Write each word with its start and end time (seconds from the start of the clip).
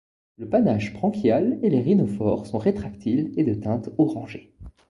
Le 0.39 0.49
panache 0.49 0.93
branchial 0.93 1.59
et 1.61 1.69
les 1.69 1.79
rhinophores 1.79 2.47
sont 2.47 2.57
rétractiles 2.57 3.31
et 3.37 3.43
de 3.43 3.53
teinte 3.53 3.91
orangée. 3.99 4.55